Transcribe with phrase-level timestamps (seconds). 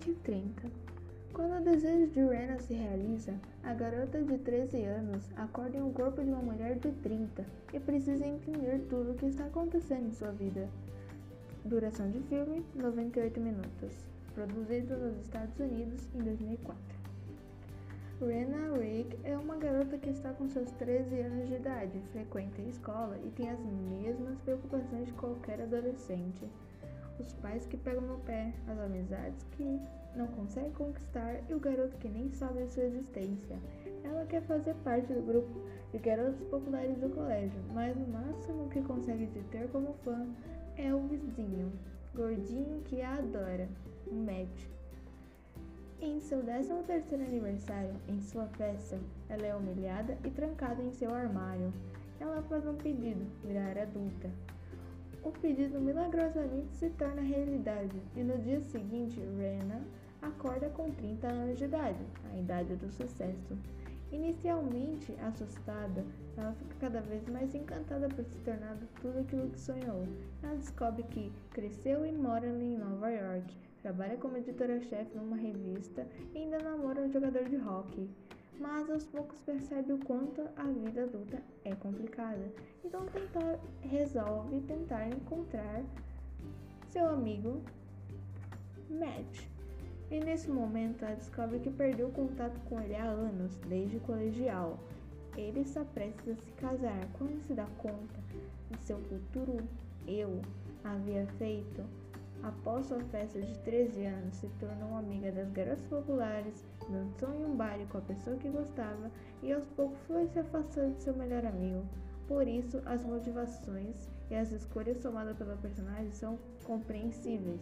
[0.00, 0.68] 2030.
[1.32, 5.92] Quando o desejo de Rena se realiza, a garota de 13 anos acorda em um
[5.92, 10.12] corpo de uma mulher de 30 e precisa entender tudo o que está acontecendo em
[10.12, 10.68] sua vida.
[11.64, 13.92] Duração de filme: 98 minutos.
[14.34, 17.00] Produzido nos Estados Unidos em 2004.
[18.20, 22.66] Rena Rick é uma garota que está com seus 13 anos de idade, frequenta a
[22.66, 26.46] escola e tem as mesmas preocupações de qualquer adolescente
[27.20, 29.80] os pais que pegam no pé, as amizades que
[30.16, 33.56] não consegue conquistar e o garoto que nem sabe de sua existência.
[34.02, 35.60] Ela quer fazer parte do grupo
[35.92, 40.26] de garotos populares do colégio, mas o máximo que consegue de ter como fã
[40.76, 41.72] é o vizinho,
[42.14, 43.68] gordinho que a adora,
[44.06, 44.68] o Matt.
[46.00, 46.72] Em seu 13
[47.14, 48.98] aniversário, em sua festa,
[49.28, 51.70] ela é humilhada e trancada em seu armário.
[52.18, 54.30] Ela faz um pedido, virar adulta,
[55.22, 59.82] o pedido milagrosamente se torna realidade e no dia seguinte, Rena
[60.22, 63.56] acorda com 30 anos de idade, a idade do sucesso.
[64.12, 66.04] Inicialmente assustada,
[66.36, 70.04] ela fica cada vez mais encantada por se tornar tudo aquilo que sonhou.
[70.42, 76.38] Ela descobre que cresceu e mora em Nova York, trabalha como editora-chefe numa revista e
[76.38, 78.10] ainda namora um jogador de hockey
[78.60, 82.52] mas aos poucos percebe o quanto a vida adulta é complicada.
[82.84, 83.06] Então
[83.80, 85.82] resolve tentar encontrar
[86.90, 87.62] seu amigo
[88.90, 89.48] Matt.
[90.10, 94.78] E nesse momento ela descobre que perdeu contato com ele há anos, desde o colegial.
[95.36, 98.20] Ele está prestes a se casar quando se dá conta
[98.70, 99.64] de seu futuro
[100.06, 100.42] eu
[100.84, 101.84] havia feito
[102.42, 107.54] Após sua festa de 13 anos, se tornou amiga das garotas populares, dançou em um
[107.54, 109.10] baile com a pessoa que gostava
[109.42, 111.84] e aos poucos foi se afastando de seu melhor amigo.
[112.26, 117.60] Por isso, as motivações e as escolhas tomadas pela personagem são compreensíveis.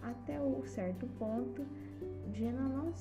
[0.00, 1.66] Até um certo ponto,
[2.32, 2.92] Jenna não,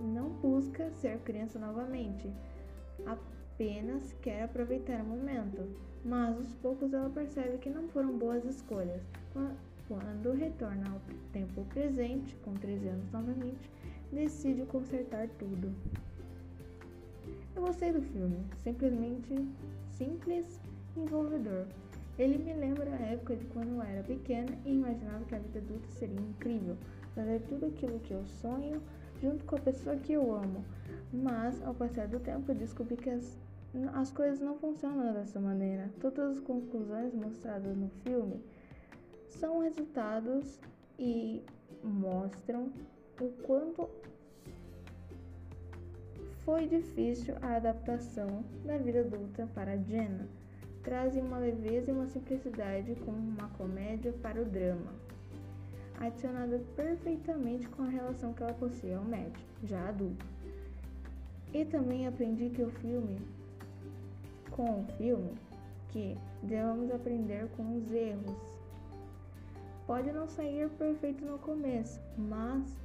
[0.00, 2.32] não busca ser criança novamente,
[3.04, 5.68] apenas quer aproveitar o momento.
[6.04, 9.02] Mas aos poucos ela percebe que não foram boas escolhas.
[9.88, 11.00] Quando retorna ao
[11.32, 13.70] tempo presente, com 13 anos novamente,
[14.12, 15.74] decide consertar tudo.
[17.56, 19.48] Eu gostei do filme, simplesmente
[19.88, 20.60] simples
[20.94, 21.64] e envolvedor.
[22.18, 25.58] Ele me lembra a época de quando eu era pequena e imaginava que a vida
[25.58, 26.76] adulta seria incrível,
[27.14, 28.82] fazer tudo aquilo que eu sonho
[29.22, 30.66] junto com a pessoa que eu amo.
[31.10, 33.38] Mas, ao passar do tempo, eu descobri que as,
[33.94, 35.90] as coisas não funcionam dessa maneira.
[35.98, 38.38] Todas as conclusões mostradas no filme
[39.28, 40.58] são resultados
[40.98, 41.42] e
[41.82, 42.72] mostram
[43.20, 43.88] o quanto
[46.44, 50.26] foi difícil a adaptação da vida adulta para Jenna.
[50.82, 54.94] Trazem uma leveza e uma simplicidade como uma comédia para o drama,
[56.00, 59.34] adicionada perfeitamente com a relação que ela possui ao Matt,
[59.64, 60.24] já adulto.
[61.52, 63.18] E também aprendi que o filme,
[64.50, 65.34] com o filme,
[65.88, 68.57] que devemos aprender com os erros
[69.88, 72.76] Pode não sair perfeito no começo, mas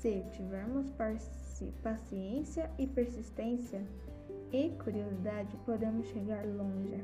[0.00, 0.90] se tivermos
[1.84, 3.80] paciência e persistência
[4.52, 7.00] e curiosidade, podemos chegar longe.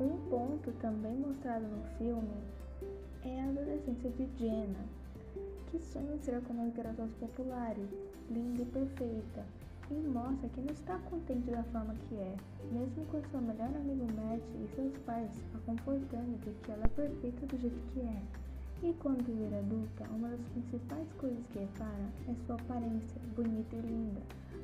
[0.00, 2.42] Um ponto também mostrado no filme
[3.26, 4.86] é a adolescência de Jenna,
[5.70, 7.90] que sonha em ser como as garotas populares,
[8.30, 9.44] linda e perfeita,
[9.92, 12.34] e mostra que não está contente da forma que é,
[12.72, 16.88] mesmo com seu melhor amigo Matt e seus pais a confortando de que ela é
[16.88, 18.22] perfeita do jeito que é.
[18.82, 23.80] E quando vir adulta, uma das principais coisas que repara é sua aparência bonita e
[23.80, 24.20] linda,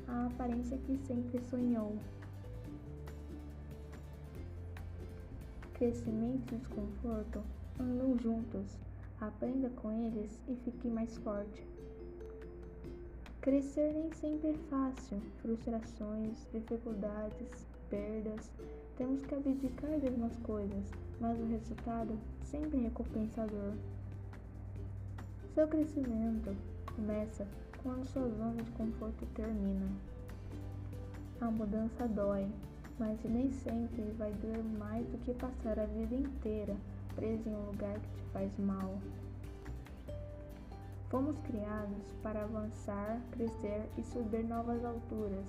[0.07, 1.95] a aparência que sempre sonhou.
[5.73, 7.41] Crescimento e desconforto
[7.79, 8.77] andam juntos.
[9.21, 11.68] Aprenda com eles e fique mais forte.
[13.41, 15.21] Crescer nem sempre é fácil.
[15.41, 18.51] Frustrações, dificuldades, perdas.
[18.97, 20.91] Temos que abdicar de algumas coisas,
[21.21, 23.73] mas o resultado sempre é recompensador.
[25.53, 26.55] Seu crescimento
[26.95, 27.47] começa
[27.81, 29.87] quando sua zona de conforto termina.
[31.39, 32.45] A mudança dói,
[32.99, 36.75] mas nem sempre vai doer mais do que passar a vida inteira
[37.15, 38.97] preso em um lugar que te faz mal.
[41.09, 45.45] Fomos criados para avançar, crescer e subir novas alturas.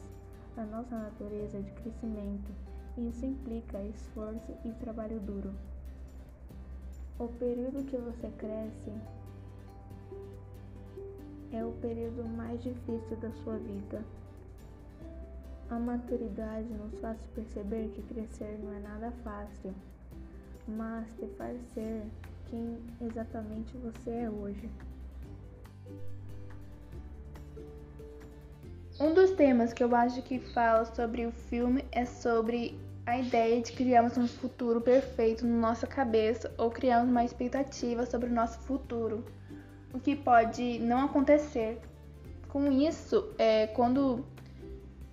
[0.57, 2.51] A nossa natureza é de crescimento
[2.97, 5.53] e isso implica esforço e trabalho duro.
[7.19, 8.91] O período que você cresce
[11.53, 14.03] é o período mais difícil da sua vida.
[15.69, 19.75] A maturidade nos faz perceber que crescer não é nada fácil,
[20.67, 22.07] mas te faz ser
[22.47, 24.71] quem exatamente você é hoje.
[29.01, 33.59] Um dos temas que eu acho que fala sobre o filme é sobre a ideia
[33.63, 38.59] de criarmos um futuro perfeito na nossa cabeça ou criarmos uma expectativa sobre o nosso
[38.61, 39.25] futuro,
[39.95, 41.81] o que pode não acontecer.
[42.49, 44.23] Com isso, é, quando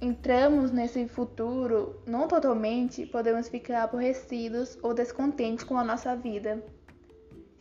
[0.01, 6.62] entramos nesse futuro, não totalmente, podemos ficar aborrecidos ou descontentes com a nossa vida.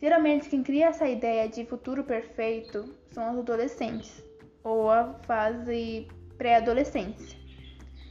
[0.01, 4.27] Geralmente, quem cria essa ideia de futuro perfeito são os adolescentes
[4.61, 6.05] ou a fase
[6.37, 7.47] pré-adolescência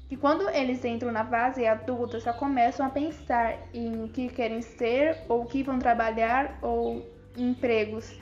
[0.09, 4.63] que quando eles entram na fase adulta já começam a pensar em o que querem
[4.63, 7.05] ser ou o que vão trabalhar ou
[7.37, 8.19] empregos.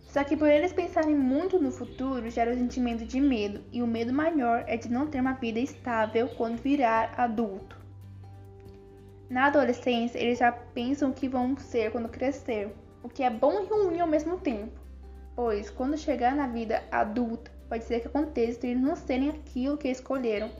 [0.00, 3.82] Só que por eles pensarem muito no futuro gera o um sentimento de medo, e
[3.82, 7.76] o medo maior é de não ter uma vida estável quando virar adulto.
[9.28, 13.60] Na adolescência, eles já pensam o que vão ser quando crescer, o que é bom
[13.60, 14.72] e ruim ao mesmo tempo,
[15.36, 19.88] pois quando chegar na vida adulta, pode ser que aconteça eles não serem aquilo que
[19.88, 20.50] escolheram,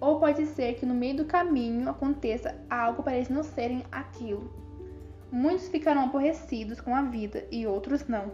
[0.00, 4.52] ou pode ser que no meio do caminho aconteça algo para eles não serem aquilo.
[5.30, 8.32] Muitos ficarão aborrecidos com a vida e outros não.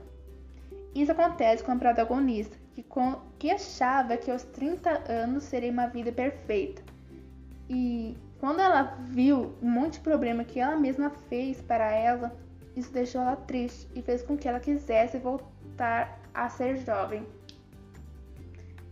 [0.95, 5.87] Isso acontece com a protagonista, que, com, que achava que aos 30 anos seria uma
[5.87, 6.83] vida perfeita.
[7.69, 12.37] E quando ela viu um monte de problema que ela mesma fez para ela,
[12.77, 17.27] isso deixou ela triste e fez com que ela quisesse voltar a ser jovem.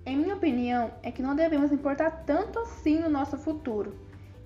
[0.05, 3.95] Em minha opinião, é que não devemos importar tanto assim no nosso futuro,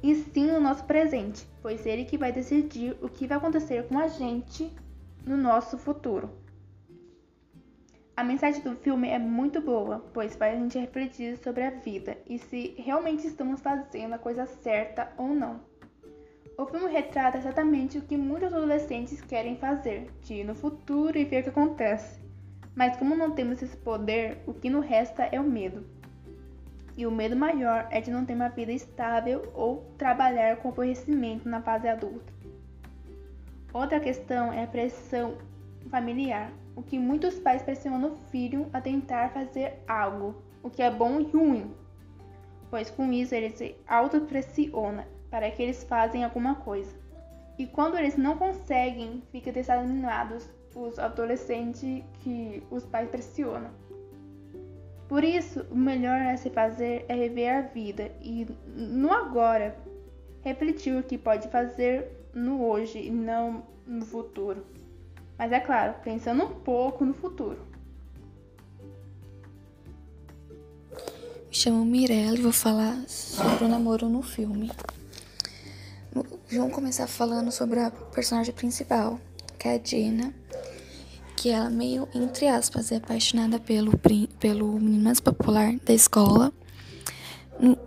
[0.02, 3.98] e sim no nosso presente, pois ele que vai decidir o que vai acontecer com
[3.98, 4.70] a gente
[5.24, 6.30] no nosso futuro.
[8.14, 12.16] A mensagem do filme é muito boa, pois faz a gente refletir sobre a vida
[12.26, 15.60] e se realmente estamos fazendo a coisa certa ou não.
[16.58, 21.24] O filme retrata exatamente o que muitos adolescentes querem fazer, de ir no futuro e
[21.24, 22.25] ver o que acontece.
[22.76, 25.82] Mas como não temos esse poder, o que nos resta é o medo.
[26.94, 31.48] E o medo maior é de não ter uma vida estável ou trabalhar com aborrecimento
[31.48, 32.30] na fase adulta.
[33.72, 35.38] Outra questão é a pressão
[35.90, 40.90] familiar, o que muitos pais pressionam o filho a tentar fazer algo, o que é
[40.90, 41.74] bom e ruim,
[42.70, 46.94] pois com isso eles se autopressionam para que eles façam alguma coisa.
[47.58, 50.46] E quando eles não conseguem, ficam desanimados
[50.76, 53.70] os adolescentes que os pais pressionam.
[55.08, 59.76] Por isso, o melhor a se fazer é rever a vida e no agora
[60.42, 64.64] refletir o que pode fazer no hoje e não no futuro.
[65.38, 67.58] Mas é claro, pensando um pouco no futuro.
[71.48, 74.70] Me chamo Mirella e vou falar sobre o namoro no filme.
[76.50, 79.20] Vamos começar falando sobre a personagem principal,
[79.58, 80.34] que é a Gina
[81.46, 83.92] que ela meio, entre aspas, é apaixonada pelo,
[84.40, 86.52] pelo menino mais popular da escola.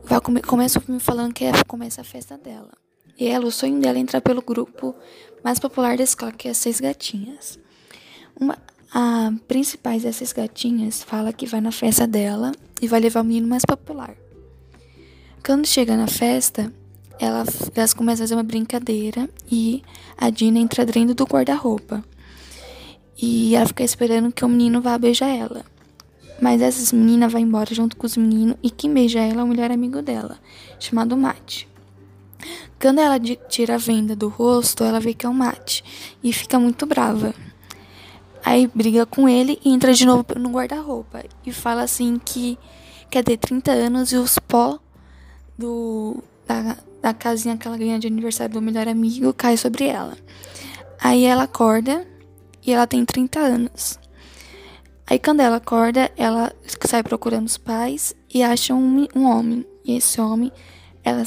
[0.05, 2.71] Vai, come, começa o filme falando que é, começa a festa dela.
[3.19, 4.95] E ela, o sonho dela é entrar pelo grupo
[5.43, 7.59] mais popular da escola, que é as Seis Gatinhas.
[8.39, 8.57] Uma,
[8.93, 13.47] a principais dessas gatinhas fala que vai na festa dela e vai levar o menino
[13.49, 14.15] mais popular.
[15.45, 16.71] Quando chega na festa,
[17.19, 17.43] ela,
[17.75, 19.83] elas começam a fazer uma brincadeira e
[20.17, 22.01] a Dina entra dentro do guarda-roupa
[23.21, 25.65] e ela fica esperando que o menino vá beijar ela.
[26.41, 29.47] Mas essa menina vai embora junto com os meninos e quem beija ela é o
[29.47, 30.39] melhor amigo dela,
[30.79, 31.67] chamado Mate.
[32.79, 35.83] Quando ela tira a venda do rosto, ela vê que é o Mate
[36.23, 37.35] e fica muito brava.
[38.43, 42.57] Aí briga com ele e entra de novo no guarda-roupa e fala assim que
[43.11, 44.79] quer ter 30 anos e os pó
[45.57, 50.17] do, da, da casinha que ela ganha de aniversário do melhor amigo cai sobre ela.
[51.01, 52.07] Aí ela acorda
[52.69, 53.99] e ela tem 30 anos.
[55.07, 56.53] Aí quando ela acorda, ela
[56.85, 59.65] sai procurando os pais e acha um, um homem.
[59.83, 60.51] E esse homem,
[61.03, 61.23] ela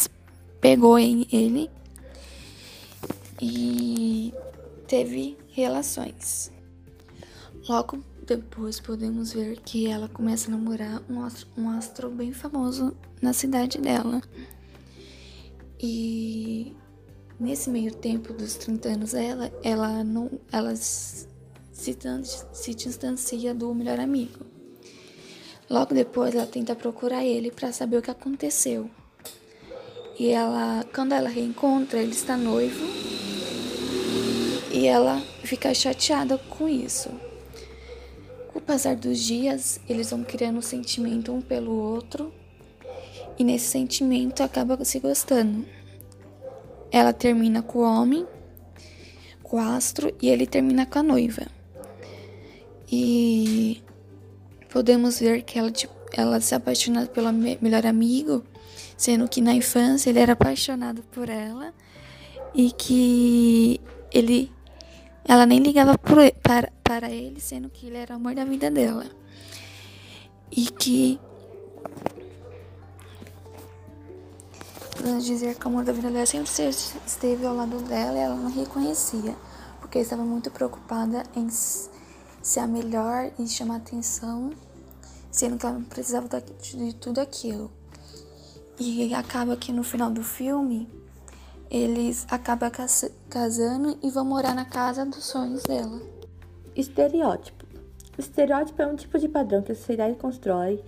[0.60, 1.68] pegou ele
[3.40, 4.32] e
[4.86, 6.52] teve relações.
[7.68, 12.96] Logo depois podemos ver que ela começa a namorar um astro, um astro bem famoso
[13.20, 14.22] na cidade dela.
[15.80, 16.72] E
[17.40, 20.72] nesse meio tempo dos 30 anos ela, ela não, ela
[21.82, 21.98] se,
[22.52, 24.46] se distancia do melhor amigo.
[25.68, 28.90] Logo depois, ela tenta procurar ele para saber o que aconteceu.
[30.18, 32.84] E ela, quando ela reencontra, ele está noivo.
[34.72, 37.10] E ela fica chateada com isso.
[38.52, 42.32] Com o passar dos dias, eles vão criando um sentimento um pelo outro.
[43.38, 45.64] E nesse sentimento acaba se gostando.
[46.90, 48.26] Ela termina com o homem
[49.52, 51.46] sequastro e ele termina com a noiva.
[52.94, 53.82] E
[54.70, 58.44] podemos ver que ela, tipo, ela se apaixona pelo melhor amigo,
[58.98, 61.72] sendo que na infância ele era apaixonado por ela
[62.54, 63.80] e que
[64.12, 64.52] ele
[65.24, 69.06] ela nem ligava para, para ele, sendo que ele era o amor da vida dela.
[70.50, 71.18] E que
[74.94, 76.50] podemos dizer que o amor da vida dela sempre
[77.06, 79.34] esteve ao lado dela e ela não reconhecia,
[79.80, 81.48] porque estava muito preocupada em
[82.42, 84.50] ser a melhor, em chamar atenção,
[85.30, 86.28] sendo que ela precisava
[86.60, 87.70] de tudo aquilo.
[88.78, 90.88] E acaba que no final do filme
[91.70, 92.70] eles acabam
[93.30, 96.02] casando e vão morar na casa dos sonhos dela.
[96.74, 97.64] Estereótipo.
[98.18, 100.82] Estereótipo é um tipo de padrão que a sociedade constrói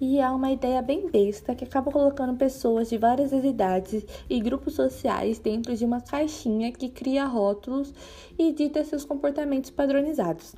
[0.00, 4.74] e é uma ideia bem besta que acaba colocando pessoas de várias idades e grupos
[4.74, 7.92] sociais dentro de uma caixinha que cria rótulos
[8.38, 10.54] e dita seus comportamentos padronizados.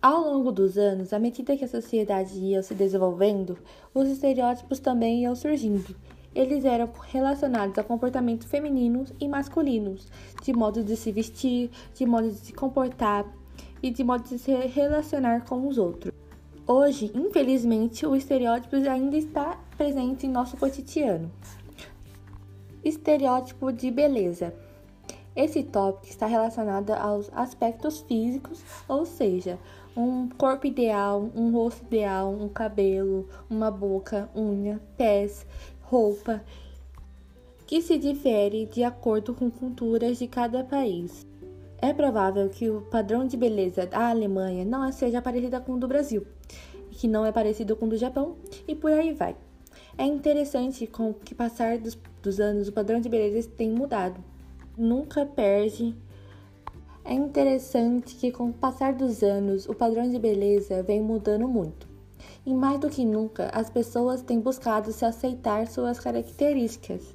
[0.00, 3.58] Ao longo dos anos, à medida que a sociedade ia se desenvolvendo,
[3.92, 5.94] os estereótipos também iam surgindo
[6.38, 10.06] eles eram relacionados a comportamentos femininos e masculinos,
[10.42, 13.26] de modo de se vestir, de modo de se comportar
[13.82, 16.12] e de modo de se relacionar com os outros.
[16.64, 21.28] Hoje, infelizmente, o estereótipo ainda está presente em nosso cotidiano.
[22.84, 24.54] Estereótipo de beleza.
[25.34, 29.58] Esse tópico está relacionado aos aspectos físicos, ou seja,
[29.98, 35.44] um corpo ideal, um rosto ideal, um cabelo, uma boca, unha, pés,
[35.82, 36.40] roupa,
[37.66, 41.26] que se difere de acordo com culturas de cada país.
[41.82, 45.88] É provável que o padrão de beleza da Alemanha não seja parecido com o do
[45.88, 46.24] Brasil,
[46.92, 48.36] que não é parecido com o do Japão,
[48.68, 49.34] e por aí vai.
[49.96, 54.22] É interessante com que passar dos, dos anos o padrão de beleza tem mudado.
[54.76, 55.92] Nunca perde.
[57.10, 61.88] É interessante que com o passar dos anos o padrão de beleza vem mudando muito.
[62.44, 67.14] E mais do que nunca, as pessoas têm buscado se aceitar suas características.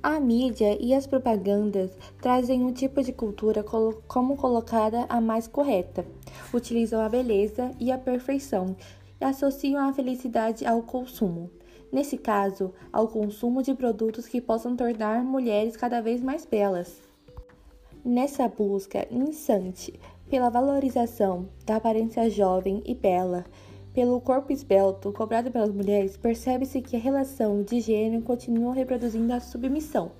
[0.00, 1.90] A mídia e as propagandas
[2.22, 3.64] trazem um tipo de cultura
[4.06, 6.06] como colocada a mais correta.
[6.54, 8.76] Utilizam a beleza e a perfeição
[9.20, 11.50] e associam a felicidade ao consumo.
[11.90, 17.13] Nesse caso, ao consumo de produtos que possam tornar mulheres cada vez mais belas.
[18.04, 23.46] Nessa busca incessante pela valorização da aparência jovem e bela,
[23.94, 29.40] pelo corpo esbelto cobrado pelas mulheres, percebe-se que a relação de gênero continua reproduzindo a
[29.40, 30.12] submissão,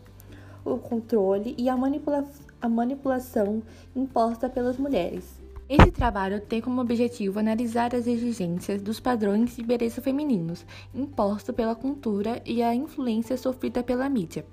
[0.64, 2.26] o controle e a, manipula
[2.58, 3.62] a manipulação
[3.94, 5.38] imposta pelas mulheres.
[5.68, 10.64] Esse trabalho tem como objetivo analisar as exigências dos padrões de beleza femininos
[10.94, 14.46] impostos pela cultura e a influência sofrida pela mídia,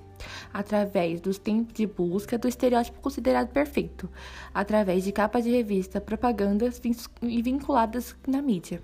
[0.54, 4.10] através dos tempos de busca do estereótipo considerado perfeito,
[4.54, 6.82] através de capas de revista, propagandas
[7.22, 8.82] vinculadas na mídia.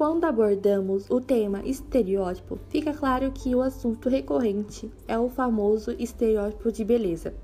[0.00, 6.72] Quando abordamos o tema estereótipo, fica claro que o assunto recorrente é o famoso estereótipo
[6.72, 7.34] de beleza,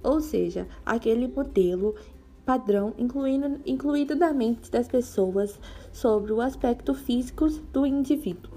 [0.00, 1.96] ou seja, aquele modelo
[2.46, 5.58] padrão incluindo, incluído na mente das pessoas
[5.90, 8.53] sobre o aspecto físico do indivíduo.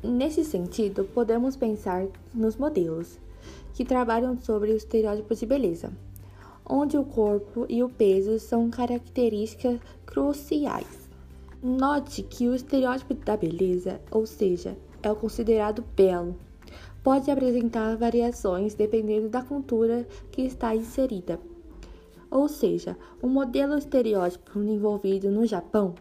[0.00, 3.18] Nesse sentido, podemos pensar nos modelos
[3.74, 5.92] que trabalham sobre o estereótipo de beleza,
[6.64, 11.08] onde o corpo e o peso são características cruciais.
[11.60, 16.36] Note que o estereótipo da beleza, ou seja, é o considerado belo,
[17.02, 21.40] pode apresentar variações dependendo da cultura que está inserida.
[22.30, 25.96] Ou seja, o um modelo estereótipo envolvido no Japão,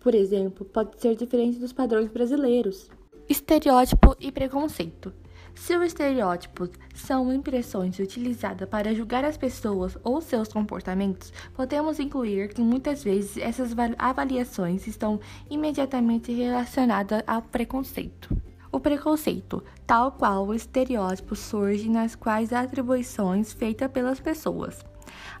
[0.00, 2.88] por exemplo, pode ser diferente dos padrões brasileiros.
[3.28, 5.12] Estereótipo e preconceito.
[5.54, 12.52] Se os estereótipos são impressões utilizadas para julgar as pessoas ou seus comportamentos, podemos incluir
[12.52, 18.28] que muitas vezes essas avaliações estão imediatamente relacionadas ao preconceito.
[18.72, 24.84] O preconceito, tal qual o estereótipo, surge nas quais atribuições feitas pelas pessoas.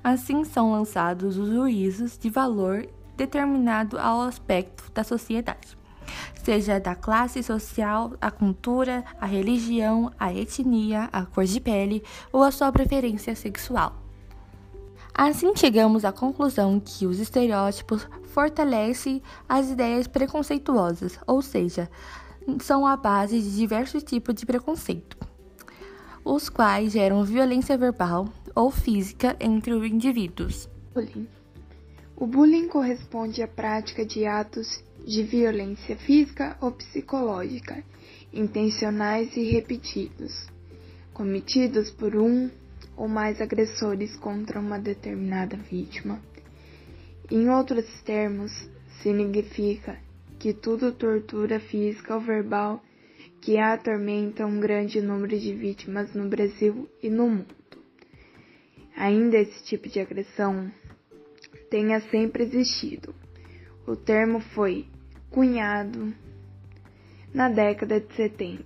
[0.04, 2.86] Assim são lançados os juízos de valor
[3.16, 5.81] determinado ao aspecto da sociedade
[6.42, 12.02] seja da classe social, a cultura, a religião, a etnia, a cor de pele
[12.32, 14.02] ou a sua preferência sexual.
[15.14, 21.90] Assim chegamos à conclusão que os estereótipos fortalecem as ideias preconceituosas, ou seja,
[22.60, 25.16] são a base de diversos tipos de preconceito,
[26.24, 30.68] os quais geram violência verbal ou física entre os indivíduos.
[32.16, 37.82] O bullying corresponde à prática de atos de violência física ou psicológica,
[38.32, 40.46] intencionais e repetidos,
[41.12, 42.50] cometidos por um
[42.96, 46.20] ou mais agressores contra uma determinada vítima.
[47.30, 48.52] Em outros termos,
[49.02, 49.98] significa
[50.38, 52.82] que tudo tortura física ou verbal
[53.40, 57.54] que atormenta um grande número de vítimas no Brasil e no mundo.
[58.96, 60.70] Ainda esse tipo de agressão
[61.70, 63.14] tenha sempre existido.
[63.86, 64.86] O termo foi
[65.32, 66.12] cunhado
[67.32, 68.62] na década de 70.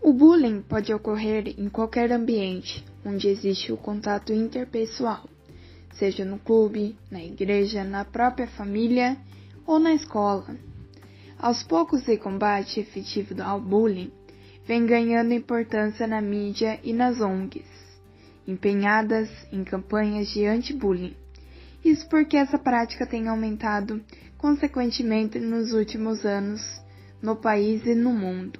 [0.00, 5.28] O bullying pode ocorrer em qualquer ambiente onde existe o contato interpessoal,
[5.94, 9.16] seja no clube, na igreja, na própria família
[9.66, 10.56] ou na escola.
[11.36, 14.12] Aos poucos, o combate efetivo ao bullying
[14.64, 17.66] vem ganhando importância na mídia e nas ONGs,
[18.46, 21.16] empenhadas em campanhas de anti-bullying.
[21.84, 24.02] Isso porque essa prática tem aumentado
[24.38, 26.60] consequentemente nos últimos anos
[27.20, 28.58] no país e no mundo.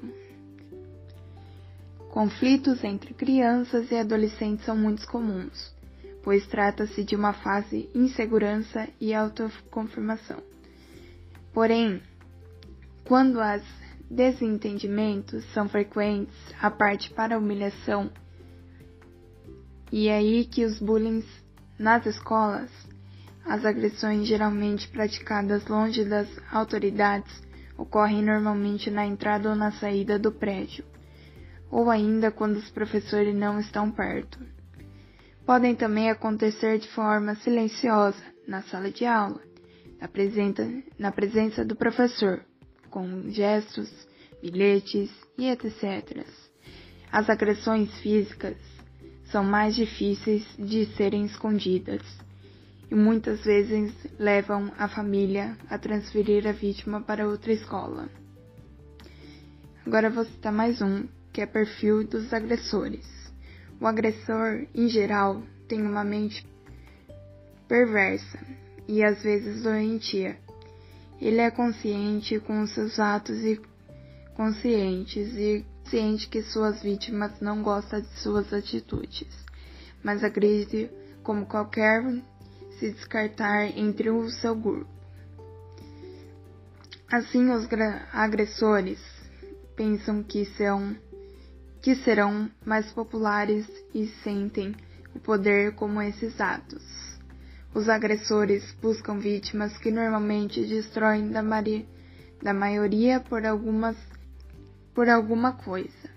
[2.10, 5.74] Conflitos entre crianças e adolescentes são muito comuns,
[6.22, 10.42] pois trata-se de uma fase insegurança e autoconfirmação.
[11.52, 12.02] Porém,
[13.04, 13.62] quando os
[14.10, 18.10] desentendimentos são frequentes, a parte para a humilhação,
[19.90, 21.24] e é aí que os bullying
[21.78, 22.70] nas escolas,
[23.44, 27.42] as agressões geralmente praticadas longe das autoridades
[27.76, 30.84] ocorrem normalmente na entrada ou na saída do prédio
[31.72, 34.38] ou ainda quando os professores não estão perto.
[35.46, 39.40] Podem também acontecer de forma silenciosa na sala de aula,
[39.98, 42.44] na presença, na presença do professor,
[42.90, 43.90] com gestos,
[44.42, 46.26] bilhetes e etc.
[47.10, 48.56] As agressões físicas
[49.24, 52.02] são mais difíceis de serem escondidas
[52.92, 58.06] e muitas vezes levam a família a transferir a vítima para outra escola.
[59.86, 63.06] Agora vou citar mais um que é perfil dos agressores.
[63.80, 66.46] O agressor, em geral, tem uma mente
[67.66, 68.38] perversa
[68.86, 70.36] e às vezes doentia.
[71.18, 73.58] Ele é consciente com seus atos e
[74.34, 79.34] conscientes e ciente que suas vítimas não gostam de suas atitudes,
[80.04, 80.90] mas agride
[81.22, 82.02] como qualquer
[82.82, 84.90] se descartar entre o seu grupo.
[87.08, 87.68] Assim, os
[88.12, 88.98] agressores
[89.76, 90.96] pensam que são
[91.80, 94.74] que serão mais populares e sentem
[95.14, 96.82] o poder como esses atos.
[97.72, 101.42] Os agressores buscam vítimas que normalmente destroem da,
[102.42, 103.96] da maioria por, algumas,
[104.92, 106.10] por alguma coisa.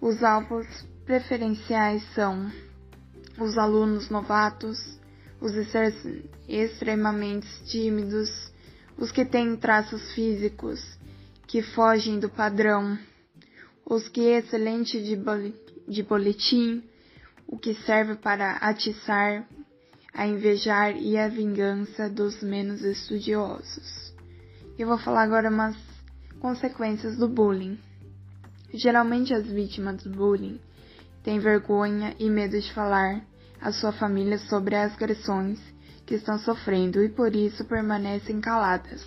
[0.00, 0.66] Os alvos
[1.04, 2.50] preferenciais são
[3.38, 4.97] os alunos novatos,
[5.40, 5.52] os
[6.48, 8.52] extremamente tímidos,
[8.96, 10.80] os que têm traços físicos
[11.46, 12.98] que fogem do padrão
[13.90, 15.02] os que é excelente
[15.88, 16.82] de boletim,
[17.46, 19.48] o que serve para atiçar
[20.12, 24.12] a invejar e a vingança dos menos estudiosos.
[24.78, 25.74] Eu vou falar agora umas
[26.38, 27.78] consequências do bullying.
[28.74, 30.60] Geralmente as vítimas do bullying
[31.22, 33.24] têm vergonha e medo de falar
[33.60, 35.58] à sua família sobre as agressões
[36.06, 39.04] que estão sofrendo e por isso permanecem caladas.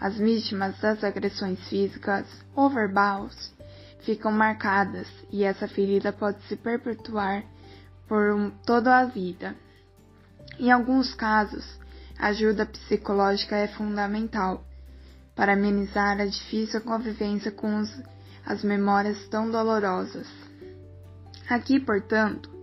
[0.00, 3.54] As vítimas das agressões físicas ou verbais
[4.00, 7.44] ficam marcadas e essa ferida pode se perpetuar
[8.08, 9.54] por toda a vida.
[10.58, 11.64] Em alguns casos,
[12.18, 14.64] a ajuda psicológica é fundamental
[15.34, 17.90] para amenizar a difícil convivência com os,
[18.46, 20.28] as memórias tão dolorosas.
[21.48, 22.53] Aqui, portanto,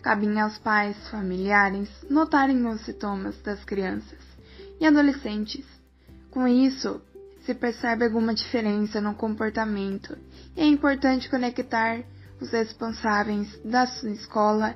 [0.00, 4.18] cabem aos pais, familiares, notarem os sintomas das crianças
[4.80, 5.64] e adolescentes.
[6.30, 7.00] Com isso,
[7.44, 10.16] se percebe alguma diferença no comportamento
[10.56, 12.02] é importante conectar
[12.40, 14.74] os responsáveis da sua escola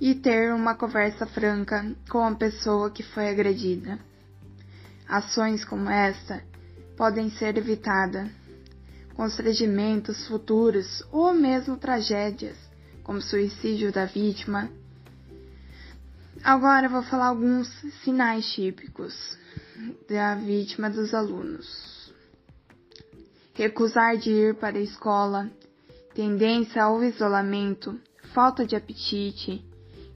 [0.00, 3.98] e ter uma conversa franca com a pessoa que foi agredida.
[5.08, 6.42] Ações como esta
[6.96, 8.28] podem ser evitadas.
[9.14, 12.56] Constrangimentos futuros ou mesmo tragédias,
[13.02, 14.70] como suicídio da vítima.
[16.42, 17.68] Agora vou falar alguns
[18.02, 19.14] sinais típicos
[20.08, 22.02] da vítima dos alunos
[23.54, 25.50] recusar de ir para a escola,
[26.14, 27.98] tendência ao isolamento,
[28.32, 29.64] falta de apetite,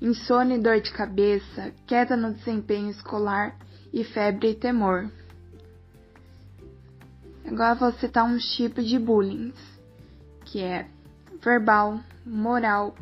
[0.00, 3.56] insônia e dor de cabeça, queda no desempenho escolar
[3.92, 5.10] e febre e temor.
[7.44, 9.52] Agora vou citar uns tipos de bullying,
[10.44, 10.88] que é
[11.42, 12.94] verbal, moral,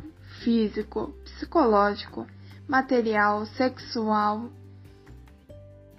[0.43, 2.27] físico, psicológico,
[2.67, 4.49] material, sexual.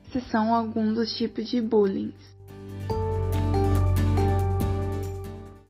[0.09, 2.15] Esses são alguns dos tipos de bullying.